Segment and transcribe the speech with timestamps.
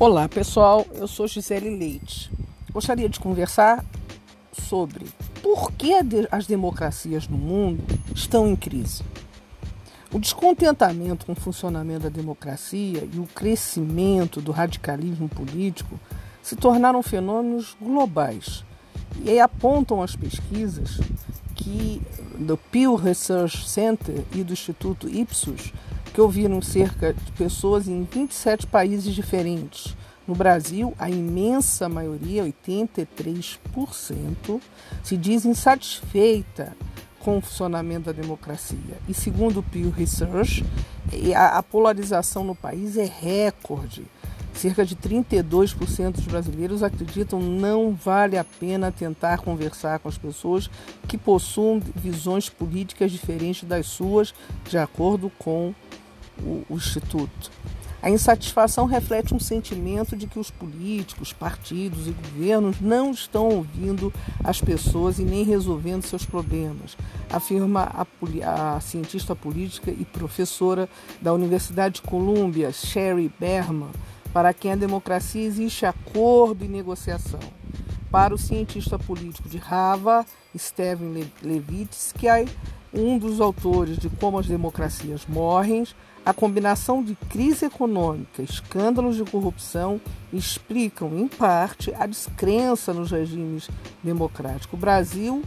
[0.00, 2.30] Olá pessoal, eu sou Gisele Leite.
[2.72, 3.84] Gostaria de conversar
[4.52, 5.06] sobre
[5.42, 5.90] por que
[6.30, 7.82] as democracias no mundo
[8.14, 9.02] estão em crise.
[10.12, 15.98] O descontentamento com o funcionamento da democracia e o crescimento do radicalismo político
[16.44, 18.64] se tornaram fenômenos globais.
[19.24, 21.00] E apontam as pesquisas
[22.38, 25.72] do Pew Research Center e do Instituto Ipsos
[26.12, 29.96] que ouviram cerca de pessoas em 27 países diferentes.
[30.26, 34.60] No Brasil, a imensa maioria, 83%,
[35.02, 36.76] se diz insatisfeita
[37.20, 38.98] com o funcionamento da democracia.
[39.08, 40.64] E segundo o Pew Research,
[41.36, 44.04] a polarização no país é recorde.
[44.58, 50.68] Cerca de 32% dos brasileiros acreditam não vale a pena tentar conversar com as pessoas
[51.06, 54.34] que possuem visões políticas diferentes das suas,
[54.68, 55.72] de acordo com
[56.42, 57.52] o, o Instituto.
[58.02, 64.12] A insatisfação reflete um sentimento de que os políticos, partidos e governos não estão ouvindo
[64.42, 66.96] as pessoas e nem resolvendo seus problemas,
[67.30, 70.88] afirma a, a cientista política e professora
[71.22, 73.90] da Universidade de Colômbia, Sherry Berman,
[74.38, 77.40] para quem a democracia existe acordo e negociação.
[78.08, 82.48] Para o cientista político de Harvard, Steven Levitsky,
[82.94, 85.84] um dos autores de Como as Democracias Morrem,
[86.24, 90.00] a combinação de crise econômica, escândalos de corrupção
[90.32, 93.68] explicam, em parte, a descrença nos regimes
[94.04, 94.72] democráticos.
[94.72, 95.42] O Brasil,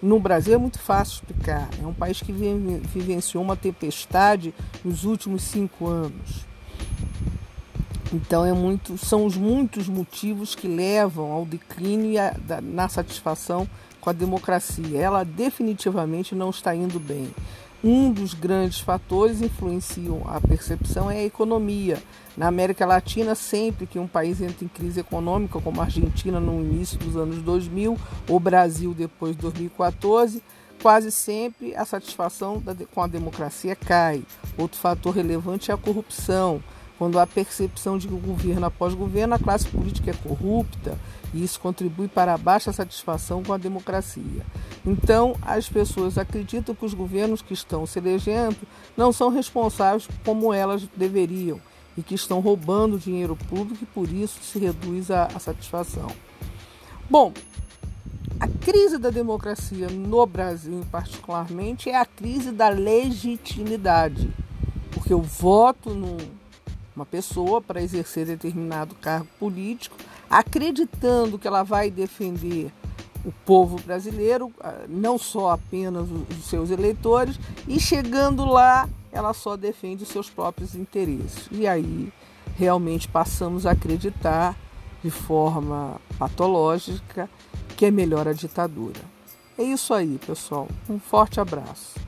[0.00, 1.68] no Brasil é muito fácil explicar.
[1.82, 6.46] É um país que vivenciou uma tempestade nos últimos cinco anos.
[8.12, 12.88] Então é muito, são os muitos motivos que levam ao declínio e a, da, na
[12.88, 13.68] satisfação
[14.00, 14.98] com a democracia.
[14.98, 17.28] Ela definitivamente não está indo bem.
[17.82, 22.02] Um dos grandes fatores influenciam a percepção é a economia.
[22.36, 26.60] Na América Latina, sempre que um país entra em crise econômica, como a Argentina no
[26.60, 27.98] início dos anos 2000,
[28.28, 30.42] o Brasil depois de 2014,
[30.82, 32.62] quase sempre a satisfação
[32.94, 34.22] com a democracia cai.
[34.56, 36.62] Outro fator relevante é a corrupção.
[36.98, 40.98] Quando há percepção de que o governo após governo, a classe política é corrupta,
[41.34, 44.44] e isso contribui para a baixa satisfação com a democracia.
[44.84, 48.56] Então, as pessoas acreditam que os governos que estão se elegendo
[48.96, 51.60] não são responsáveis como elas deveriam
[51.96, 56.08] e que estão roubando dinheiro público e por isso se reduz a, a satisfação.
[57.08, 57.32] Bom,
[58.38, 64.30] a crise da democracia no Brasil, particularmente, é a crise da legitimidade,
[64.90, 65.90] porque o voto
[66.96, 69.96] numa pessoa para exercer determinado cargo político,
[70.30, 72.72] acreditando que ela vai defender
[73.24, 79.56] o povo brasileiro, ah, não só apenas os seus eleitores, e chegando lá, ela só
[79.56, 81.48] defende os seus próprios interesses.
[81.50, 82.12] E aí
[82.56, 84.56] realmente passamos a acreditar
[85.02, 87.28] de forma patológica
[87.76, 89.00] que é melhor a ditadura.
[89.58, 90.68] É isso aí, pessoal.
[90.88, 92.05] Um forte abraço.